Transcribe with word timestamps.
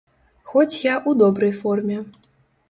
Хоць 0.53 0.75
я 0.85 0.93
ў 0.99 1.11
добрай 1.21 1.53
форме. 1.61 2.01